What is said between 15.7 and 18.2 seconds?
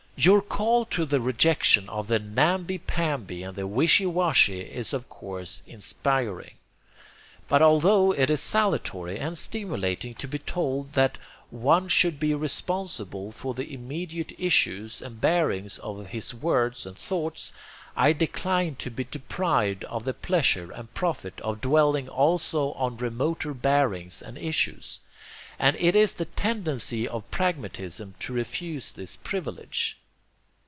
of his words and thoughts, I